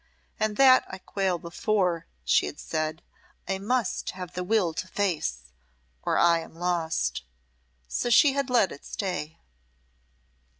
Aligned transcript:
"And 0.39 0.57
that 0.57 0.83
I 0.89 0.97
quail 0.97 1.37
before," 1.37 2.07
she 2.25 2.47
had 2.47 2.59
said, 2.59 3.03
"I 3.47 3.59
must 3.59 4.09
have 4.17 4.33
the 4.33 4.43
will 4.43 4.73
to 4.73 4.87
face 4.87 5.51
or 6.01 6.17
I 6.17 6.39
am 6.39 6.55
lost." 6.55 7.21
So 7.87 8.09
she 8.09 8.33
had 8.33 8.49
let 8.49 8.71
it 8.71 8.83
stay. 8.83 9.37